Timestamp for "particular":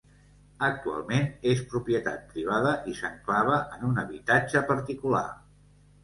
4.71-5.23